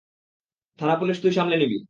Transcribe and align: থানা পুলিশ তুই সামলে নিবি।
থানা 0.79 0.95
পুলিশ 0.97 1.17
তুই 1.21 1.33
সামলে 1.33 1.55
নিবি। 1.57 1.77